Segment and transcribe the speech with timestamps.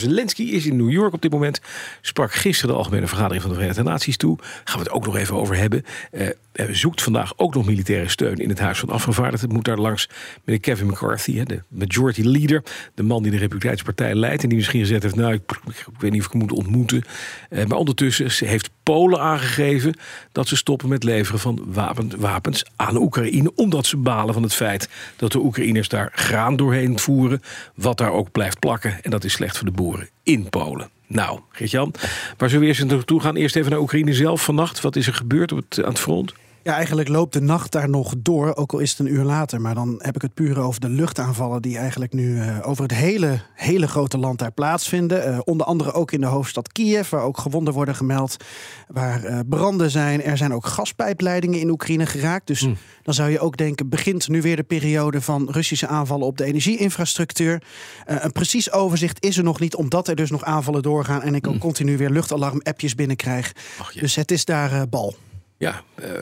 [0.00, 1.60] Zelensky is in New York op dit moment.
[2.00, 4.38] Sprak gisteren de Algemene Vergadering van de Verenigde Naties toe.
[4.64, 5.84] Gaan we het ook nog even over hebben.
[6.12, 6.28] Uh,
[6.70, 9.48] zoekt vandaag ook nog militaire steun in het Huis van Afgevaardigden.
[9.48, 10.08] Het moet daar langs
[10.44, 12.62] meneer Kevin McCarthy, de majority leader.
[12.94, 14.42] De man die de Republikeinse Partij leidt.
[14.42, 17.04] En die misschien gezegd heeft, nou, ik, ik weet niet of ik hem moet ontmoeten.
[17.50, 19.94] Uh, maar ondertussen heeft Polen aangegeven
[20.32, 23.52] dat ze stoppen met leveren van wapen, wapens aan Oekraïne.
[23.54, 27.42] Omdat ze balen van het feit dat de Oekraïners daar graan doorheen voeren.
[27.74, 29.02] Wat daar ook blijft plakken.
[29.02, 29.89] En dat is slecht voor de boeren
[30.22, 30.90] in Polen.
[31.06, 31.94] Nou, Geert-Jan,
[32.36, 33.36] waar zullen we eerst naartoe gaan?
[33.36, 34.80] Eerst even naar Oekraïne zelf vannacht.
[34.80, 36.32] Wat is er gebeurd op het, aan het front?
[36.62, 39.60] Ja, eigenlijk loopt de nacht daar nog door, ook al is het een uur later.
[39.60, 42.94] Maar dan heb ik het puur over de luchtaanvallen die eigenlijk nu uh, over het
[42.94, 45.28] hele, hele grote land daar plaatsvinden.
[45.28, 48.36] Uh, onder andere ook in de hoofdstad Kiev, waar ook gewonden worden gemeld.
[48.88, 50.22] Waar uh, branden zijn.
[50.22, 52.46] Er zijn ook gaspijpleidingen in Oekraïne geraakt.
[52.46, 52.76] Dus mm.
[53.02, 56.44] dan zou je ook denken, begint nu weer de periode van Russische aanvallen op de
[56.44, 57.62] energieinfrastructuur.
[58.06, 61.22] een precies overzicht is er nog niet, omdat er dus nog aanvallen doorgaan.
[61.22, 61.60] En ik ook mm.
[61.60, 63.52] continu weer luchtalarm-appjes binnenkrijg.
[63.94, 65.14] Dus het is daar bal.
[65.60, 66.20] Ja, uh, nou,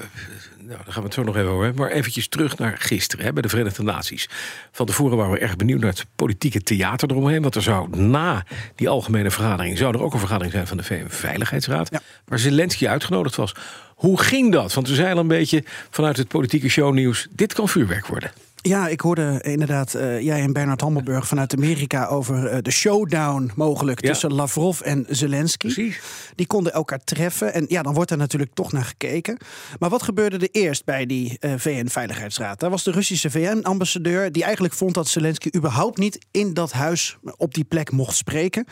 [0.69, 1.83] daar gaan we het zo nog even over hebben.
[1.83, 4.29] Maar eventjes terug naar gisteren hè, bij de Verenigde Naties.
[4.73, 7.43] Van tevoren waren we erg benieuwd naar het politieke theater eromheen.
[7.43, 8.45] Want er zou na
[8.75, 9.79] die algemene vergadering...
[9.79, 11.89] zou er ook een vergadering zijn van de VN-veiligheidsraad...
[11.91, 12.01] Ja.
[12.25, 13.55] waar Zelensky uitgenodigd was.
[13.95, 14.75] Hoe ging dat?
[14.75, 17.27] Want we zijn al een beetje vanuit het politieke shownieuws...
[17.31, 18.31] dit kan vuurwerk worden.
[18.63, 23.51] Ja, ik hoorde inderdaad uh, jij en Bernard Hammelburg vanuit Amerika over uh, de showdown
[23.57, 24.09] mogelijk ja.
[24.09, 25.73] tussen Lavrov en Zelensky.
[25.73, 26.01] Precies.
[26.35, 29.39] Die konden elkaar treffen en ja, dan wordt er natuurlijk toch naar gekeken.
[29.79, 32.61] Maar wat gebeurde er eerst bij die uh, VN-veiligheidsraad?
[32.61, 37.19] Daar was de Russische VN-ambassadeur die eigenlijk vond dat Zelensky überhaupt niet in dat huis
[37.37, 38.67] op die plek mocht spreken.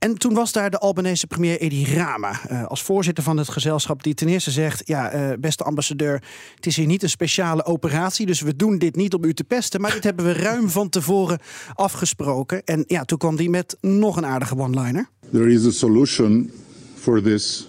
[0.00, 4.02] En toen was daar de Albanese premier Edi Rama uh, als voorzitter van het gezelschap,
[4.02, 6.22] die ten eerste zegt: Ja, uh, beste ambassadeur,
[6.54, 9.44] het is hier niet een speciale operatie, dus we doen dit niet om u te
[9.44, 11.38] pesten, maar dit hebben we ruim van tevoren
[11.74, 12.64] afgesproken.
[12.64, 15.08] En ja, toen kwam die met nog een aardige one-liner.
[15.32, 16.50] There is a solution
[16.94, 17.68] for this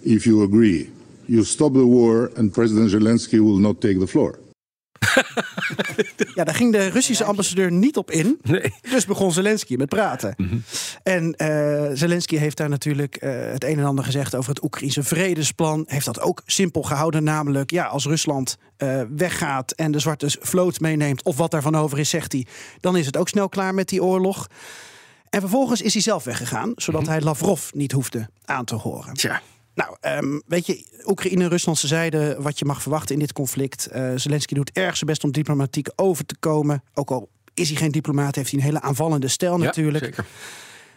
[0.00, 0.90] if you agree.
[1.24, 4.38] You stop the war and President Zelensky will not take the floor.
[6.34, 8.38] ja, daar ging de Russische ambassadeur niet op in.
[8.42, 8.72] Nee.
[8.90, 10.34] Dus begon Zelensky met praten.
[10.36, 10.62] Mm -hmm.
[11.02, 15.02] En uh, Zelensky heeft daar natuurlijk uh, het een en ander gezegd over het Oekraïnse
[15.02, 15.84] vredesplan.
[15.86, 17.24] Heeft dat ook simpel gehouden.
[17.24, 21.98] Namelijk, ja, als Rusland uh, weggaat en de zwarte vloot meeneemt, of wat daarvan over
[21.98, 22.46] is, zegt hij,
[22.80, 24.46] dan is het ook snel klaar met die oorlog.
[25.30, 27.16] En vervolgens is hij zelf weggegaan, zodat mm -hmm.
[27.16, 29.14] hij Lavrov niet hoefde aan te horen.
[29.14, 29.40] Tja.
[29.80, 33.88] Nou, um, weet je, Oekraïne en Rusland zeiden wat je mag verwachten in dit conflict.
[33.92, 36.82] Uh, Zelensky doet erg zijn best om diplomatiek over te komen.
[36.94, 40.04] Ook al is hij geen diplomaat, heeft hij een hele aanvallende stijl ja, natuurlijk.
[40.04, 40.24] Zeker.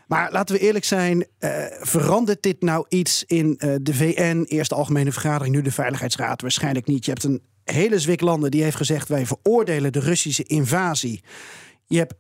[0.07, 1.49] Maar laten we eerlijk zijn, uh,
[1.79, 6.41] verandert dit nou iets in uh, de VN, eerste algemene vergadering, nu de Veiligheidsraad?
[6.41, 7.05] Waarschijnlijk niet.
[7.05, 11.23] Je hebt een hele zwik landen die heeft gezegd: wij veroordelen de Russische invasie.
[11.85, 12.13] Je hebt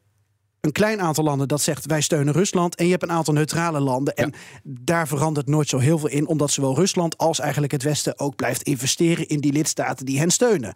[0.63, 2.75] een klein aantal landen dat zegt wij steunen Rusland.
[2.75, 4.15] En je hebt een aantal neutrale landen.
[4.15, 4.37] En ja.
[4.63, 6.27] daar verandert nooit zo heel veel in.
[6.27, 10.31] Omdat zowel Rusland als eigenlijk het Westen ook blijft investeren in die lidstaten die hen
[10.31, 10.73] steunen.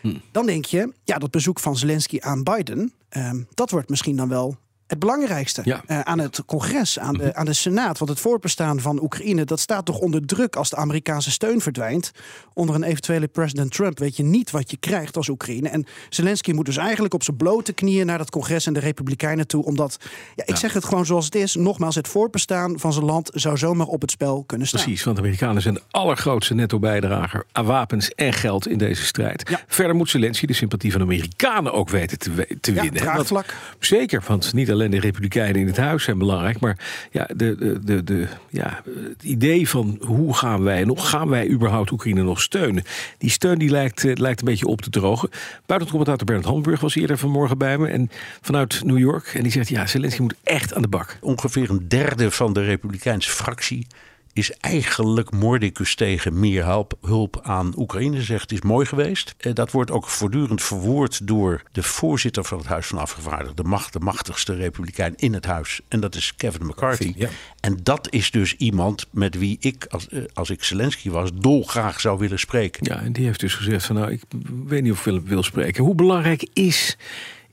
[0.00, 0.16] Hm.
[0.32, 4.28] Dan denk je, ja, dat bezoek van Zelensky aan Biden, uh, dat wordt misschien dan
[4.28, 5.82] wel het belangrijkste ja.
[5.86, 7.98] uh, aan het congres, aan de, aan de Senaat.
[7.98, 12.10] Want het voortbestaan van Oekraïne, dat staat toch onder druk als de Amerikaanse steun verdwijnt.
[12.54, 15.68] Onder een eventuele president Trump weet je niet wat je krijgt als Oekraïne.
[15.68, 19.46] En Zelensky moet dus eigenlijk op zijn blote knieën naar dat congres en de Republikeinen
[19.46, 19.64] toe.
[19.64, 19.98] Omdat,
[20.34, 20.56] ja, ik ja.
[20.56, 24.00] zeg het gewoon zoals het is, nogmaals, het voortbestaan van zijn land zou zomaar op
[24.00, 24.82] het spel kunnen staan.
[24.82, 29.48] Precies, want de Amerikanen zijn de allergrootste netto-bijdrager aan wapens en geld in deze strijd.
[29.48, 29.60] Ja.
[29.66, 32.92] Verder moet Zelensky de sympathie van de Amerikanen ook weten te, te winnen.
[32.92, 33.54] draagvlak.
[33.78, 36.60] Zeker, want niet alleen de Republikeinen in het huis zijn belangrijk.
[36.60, 36.78] Maar
[37.10, 41.90] ja, de, de, de, ja, het idee van hoe gaan wij nog, gaan wij überhaupt
[41.90, 42.84] Oekraïne nog steunen?
[43.18, 45.28] Die steun die lijkt, lijkt een beetje op te drogen.
[45.66, 47.88] Buitencommentator Bernard Hamburg was eerder vanmorgen bij me.
[47.88, 48.10] En
[48.40, 49.26] vanuit New York.
[49.34, 51.18] En die zegt, ja, Zelensky moet echt aan de bak.
[51.20, 53.86] Ongeveer een derde van de Republikeinse fractie
[54.34, 58.22] is eigenlijk mordicus tegen meer hulp, hulp aan Oekraïne.
[58.22, 59.34] Zegt is mooi geweest.
[59.52, 63.56] Dat wordt ook voortdurend verwoord door de voorzitter van het Huis van Afgevaardigden.
[63.56, 65.80] De, macht, de machtigste republikein in het huis.
[65.88, 67.12] En dat is Kevin McCarthy.
[67.16, 67.28] Ja.
[67.60, 72.18] En dat is dus iemand met wie ik, als, als ik Zelensky was, dolgraag zou
[72.18, 72.84] willen spreken.
[72.84, 74.22] Ja, en die heeft dus gezegd van nou, ik
[74.66, 75.84] weet niet of ik wil, wil spreken.
[75.84, 76.96] Hoe belangrijk is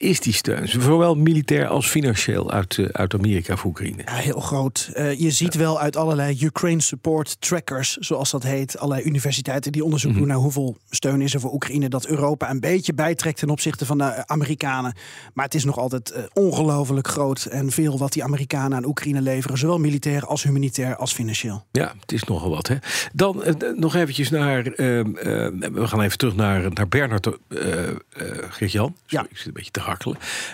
[0.02, 4.02] is die steun, zowel militair als financieel, uit, uh, uit Amerika voor Oekraïne?
[4.06, 4.92] Ja, heel groot.
[4.94, 9.84] Uh, je ziet wel uit allerlei Ukraine support trackers, zoals dat heet, allerlei universiteiten die
[9.84, 10.26] onderzoek mm -hmm.
[10.26, 13.86] doen naar hoeveel steun is er voor Oekraïne, dat Europa een beetje bijtrekt ten opzichte
[13.86, 14.94] van de Amerikanen.
[15.34, 19.22] Maar het is nog altijd uh, ongelooflijk groot en veel wat die Amerikanen aan Oekraïne
[19.22, 21.66] leveren, zowel militair als humanitair als financieel.
[21.72, 22.68] Ja, het is nogal wat.
[22.68, 22.76] Hè?
[23.14, 23.44] Dan
[23.76, 27.30] nog eventjes naar, we gaan even terug naar, naar Bernard
[28.50, 28.96] Geert-Jan.
[29.06, 29.26] Ja.
[29.30, 29.80] Ik zit een beetje te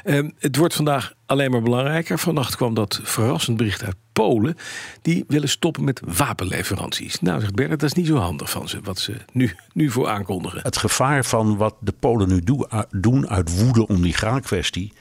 [0.05, 2.19] Um, het wordt vandaag alleen maar belangrijker.
[2.19, 4.55] Vannacht kwam dat verrassend bericht uit Polen.
[5.01, 7.21] Die willen stoppen met wapenleveranties.
[7.21, 10.07] Nou, zegt Bernard, dat is niet zo handig van ze, wat ze nu, nu voor
[10.07, 10.59] aankondigen.
[10.61, 12.41] Het gevaar van wat de Polen nu
[12.91, 14.93] doen uit woede om die graankwestie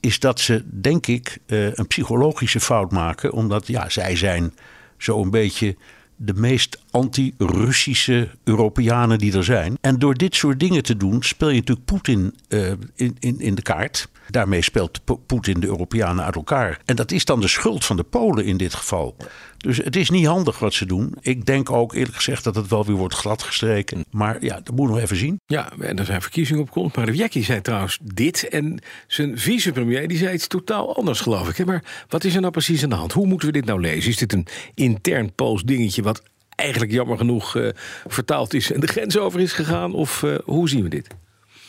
[0.00, 3.32] is dat ze, denk ik, een psychologische fout maken.
[3.32, 4.54] Omdat ja, zij zijn
[4.96, 5.76] zo een beetje
[6.16, 9.78] de meest anti-Russische Europeanen die er zijn.
[9.80, 13.54] En door dit soort dingen te doen, speel je natuurlijk Poetin uh, in, in, in
[13.54, 14.08] de kaart.
[14.30, 16.80] Daarmee speelt Poetin de Europeanen uit elkaar.
[16.84, 19.16] En dat is dan de schuld van de Polen in dit geval.
[19.56, 21.14] Dus het is niet handig wat ze doen.
[21.20, 24.04] Ik denk ook eerlijk gezegd dat het wel weer wordt gladgestreken.
[24.10, 25.40] Maar ja, dat moeten we even zien.
[25.46, 26.96] Ja, en er zijn verkiezingen op komst.
[26.96, 28.48] Maar Rivjeki zei trouwens dit.
[28.48, 31.66] En zijn vicepremier die zei iets totaal anders, geloof ik.
[31.66, 33.12] Maar wat is er nou precies aan de hand?
[33.12, 34.10] Hoe moeten we dit nou lezen?
[34.10, 36.22] Is dit een intern Pools dingetje wat
[36.58, 37.68] eigenlijk jammer genoeg uh,
[38.06, 39.94] vertaald is en de grens over is gegaan?
[39.94, 41.06] Of uh, hoe zien we dit?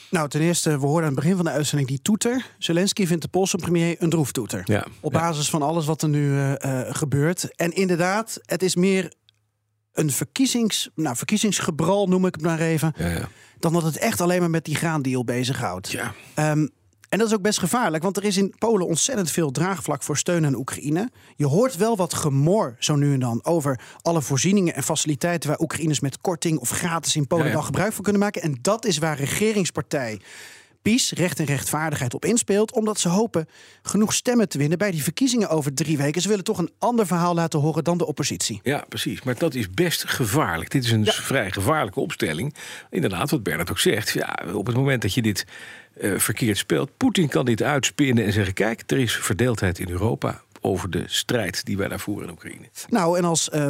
[0.09, 2.45] Nou, ten eerste, we hoorden aan het begin van de uitzending die toeter.
[2.57, 4.61] Zelensky vindt de Poolse premier een droeftoeter.
[4.65, 6.55] Ja, op basis van alles wat er nu uh,
[6.89, 7.55] gebeurt.
[7.55, 9.13] En inderdaad, het is meer
[9.93, 12.93] een verkiezings, nou, verkiezingsgebral, noem ik het maar even.
[12.97, 13.29] Ja, ja.
[13.59, 15.91] Dan dat het echt alleen maar met die graandeal bezighoudt.
[15.91, 16.13] Ja.
[16.51, 16.69] Um,
[17.09, 20.17] en dat is ook best gevaarlijk, want er is in Polen ontzettend veel draagvlak voor
[20.17, 21.09] steun aan Oekraïne.
[21.35, 25.59] Je hoort wel wat gemor zo nu en dan over alle voorzieningen en faciliteiten waar
[25.59, 27.55] Oekraïners met korting of gratis in Polen Ja, ja.
[27.55, 28.41] dan gebruik van kunnen maken.
[28.41, 30.19] En dat is waar regeringspartij
[30.81, 32.71] PiS, recht en rechtvaardigheid, op inspeelt.
[32.73, 33.47] Omdat ze hopen
[33.81, 36.21] genoeg stemmen te winnen bij die verkiezingen over drie weken.
[36.21, 38.59] Ze willen toch een ander verhaal laten horen dan de oppositie.
[38.63, 39.21] Ja, precies.
[39.21, 40.69] Maar dat is best gevaarlijk.
[40.71, 41.11] Dit is een Ja.
[41.11, 42.53] vrij gevaarlijke opstelling.
[42.89, 44.09] Inderdaad, wat Bernard ook zegt.
[44.09, 45.45] Ja, op het moment dat je dit
[45.99, 50.41] eh, verkeerd speelt, Poetin kan dit uitspinnen en zeggen: kijk, er is verdeeldheid in Europa
[50.61, 52.69] over de strijd die wij daar voeren in Oekraïne.
[52.89, 53.49] Nou, en als.
[53.49, 53.67] eh,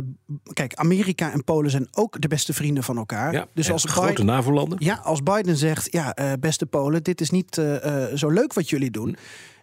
[0.53, 3.33] kijk, Amerika en Polen zijn ook de beste vrienden van elkaar.
[3.33, 4.77] Ja, dus als grote Biden- NAVO-landen.
[4.81, 8.69] Ja, als Biden zegt, ja, eh, beste Polen, dit is niet eh, zo leuk wat
[8.69, 9.15] jullie doen.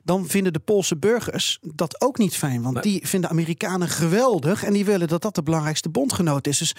[0.04, 2.62] Dan vinden de Poolse burgers dat ook niet fijn.
[2.62, 2.82] Want Nee.
[2.82, 4.64] die vinden Amerikanen geweldig.
[4.64, 6.58] En die willen dat dat de belangrijkste bondgenoot is.
[6.58, 6.74] Dus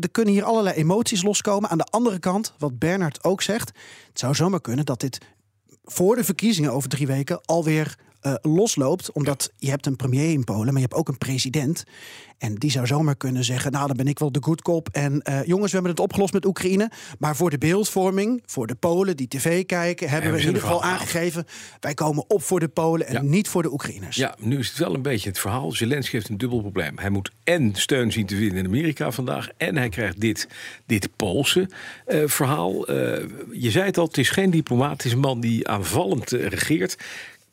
[0.00, 1.70] er kunnen hier allerlei emoties loskomen.
[1.70, 3.68] Aan de andere kant, wat Bernard ook zegt.
[4.08, 5.18] Het zou zomaar kunnen dat dit
[5.84, 9.12] voor de verkiezingen over drie weken alweer eh, losloopt.
[9.12, 11.84] Omdat je hebt een premier in Polen, maar je hebt ook een president.
[12.38, 14.88] En die zou zomaar kunnen zeggen, nou dan ben ik wel de good cop.
[14.92, 16.90] En eh, jongens, we hebben het opgelost met Oekraïne.
[17.18, 20.08] Maar voor de beeldvorming, voor de Polen die tv kijken...
[20.08, 21.44] hebben we we in ieder geval aangegeven...
[21.80, 23.22] wij komen op voor de Polen en Ja.
[23.22, 24.16] niet voor de Oekraïners.
[24.16, 25.72] Ja, nu is het wel een beetje het verhaal.
[25.72, 26.98] Zelensky heeft een dubbel probleem.
[26.98, 29.48] Hij moet en steun zien te winnen in Amerika vandaag.
[29.56, 30.48] En hij krijgt dit,
[30.86, 31.68] dit Poolse
[32.06, 32.92] eh, verhaal.
[33.52, 34.92] Je zei het al, het is geen diplomaat.
[34.92, 36.96] Het is een man die aanvallend regeert.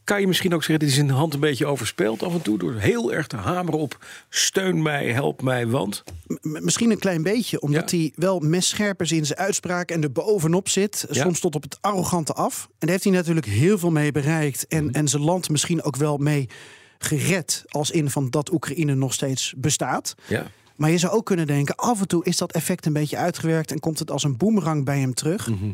[0.03, 2.41] Kan je misschien ook zeggen, dit is in de hand een beetje overspeeld af en
[2.41, 2.57] toe...
[2.57, 6.03] door heel erg te hameren op steun mij, help mij, want...
[6.27, 7.97] M- misschien een klein beetje, omdat Ja.
[7.97, 11.05] hij wel messcherp is in zijn uitspraak en er bovenop zit.
[11.11, 11.21] Ja.
[11.23, 12.63] Soms tot op het arrogante af.
[12.69, 14.67] En daar heeft hij natuurlijk heel veel mee bereikt.
[14.67, 14.93] En, Mhm.
[14.93, 16.49] en zijn land misschien ook wel mee
[16.97, 17.63] gered.
[17.67, 20.15] Als in van dat Oekraïne nog steeds bestaat.
[20.27, 20.45] Ja,
[20.75, 23.71] Maar je zou ook kunnen denken, af en toe is dat effect een beetje uitgewerkt
[23.71, 25.47] en komt het als een boemerang bij hem terug.
[25.49, 25.65] Mhm.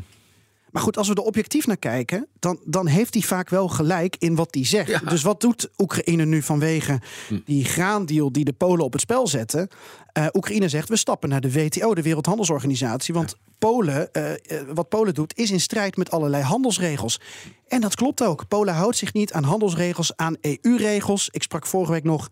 [0.72, 4.16] Maar goed, als we er objectief naar kijken, dan, dan heeft hij vaak wel gelijk
[4.18, 4.88] in wat hij zegt.
[4.88, 4.98] Ja.
[4.98, 5.08] Hm.
[5.08, 7.00] Dus wat doet Oekraïne nu vanwege
[7.44, 9.68] die graandeal die de Polen op het spel zetten?
[10.12, 13.14] Eh, Oekraïne zegt, we stappen naar de WTO, de Wereldhandelsorganisatie.
[13.14, 14.38] Want Polen, eh, eh,
[14.74, 17.20] wat Polen doet, is in strijd met allerlei handelsregels.
[17.68, 18.48] En dat klopt ook.
[18.48, 21.28] Polen houdt zich niet aan handelsregels, aan EU-regels.
[21.30, 22.28] Ik sprak vorige week nog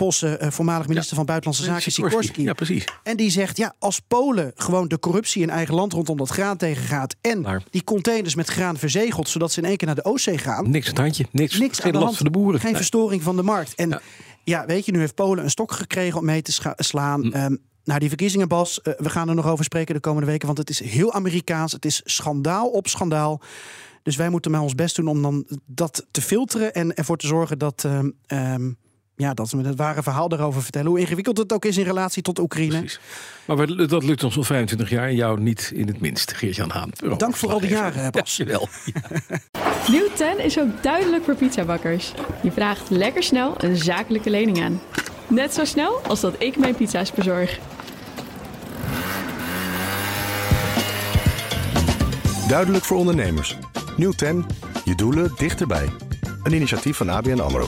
[0.00, 2.42] Poolse eh, voormalig minister van Buitenlandse Zaken, Sikorski.
[2.42, 2.84] Ja, precies.
[3.02, 6.56] En die zegt, ja, als Polen gewoon de corruptie in eigen land rondom dat graan
[6.56, 7.16] tegengaat...
[7.20, 10.70] en die containers met graan verzegelt, zodat ze in één keer naar de Oostzee gaan...
[10.70, 11.26] Niks aan het handje.
[11.30, 12.60] Niks, niks geen aan de last voor de boeren.
[12.60, 12.76] geen Nee.
[12.76, 13.74] verstoring van de markt.
[13.74, 14.00] En Ja.
[14.44, 14.66] ja.
[14.66, 17.22] weet je, nu heeft Polen een stok gekregen om mee te slaan...
[17.22, 17.32] Hm.
[17.32, 20.46] Ehm, nou, die verkiezingen, Bas, eh, we gaan er nog over spreken de komende weken...
[20.46, 23.40] want het is heel Amerikaans, het is schandaal op schandaal...
[24.02, 27.26] Dus wij moeten maar ons best doen om dan dat te filteren en ervoor te
[27.26, 28.70] zorgen dat, ehm, ehm,
[29.20, 30.88] ja, dat we het ware verhaal daarover vertellen.
[30.88, 32.78] Hoe ingewikkeld het ook is in relatie tot Oekraïne.
[32.78, 33.00] Precies.
[33.44, 36.70] Maar we- dat lukt ons al 25 jaar en jou niet in het minst, Geert-Jan
[36.70, 36.90] Haan.
[37.16, 38.36] Dank voor al die jaren, Bas.
[38.36, 38.68] Dankjewel.
[39.92, 42.12] Nieuw 10 is ook duidelijk voor pizzabakkers.
[42.42, 44.80] Je vraagt lekker snel een zakelijke lening aan.
[45.28, 47.58] Net zo snel als dat ik mijn pizza's bezorg.
[52.48, 53.56] Duidelijk voor ondernemers.
[53.96, 54.44] Nieuw 10.
[54.84, 55.88] Je doelen dichterbij.
[56.42, 57.66] Een initiatief van ABN AMRO.